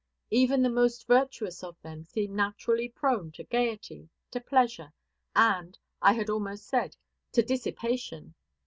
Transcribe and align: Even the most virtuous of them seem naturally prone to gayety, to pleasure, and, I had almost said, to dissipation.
Even 0.31 0.63
the 0.63 0.69
most 0.71 1.05
virtuous 1.05 1.63
of 1.63 1.79
them 1.83 2.03
seem 2.03 2.35
naturally 2.35 2.89
prone 2.89 3.31
to 3.33 3.43
gayety, 3.43 4.09
to 4.31 4.41
pleasure, 4.41 4.91
and, 5.35 5.77
I 6.01 6.13
had 6.13 6.27
almost 6.27 6.65
said, 6.65 6.95
to 7.33 7.43
dissipation. 7.43 8.33